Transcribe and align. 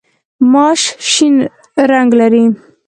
ماش 0.51 0.81
شین 1.11 1.35
رنګ 1.91 2.09
لري. 2.19 2.43